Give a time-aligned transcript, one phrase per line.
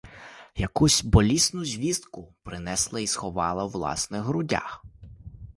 [0.55, 4.85] Якусь болісну звістку принесла й сховала у власних грудях.